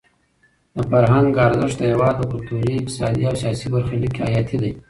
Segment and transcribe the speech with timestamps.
[0.75, 4.71] د فرهنګ ارزښت د هېواد په کلتوري، اقتصادي او سیاسي برخلیک کې حیاتي دی.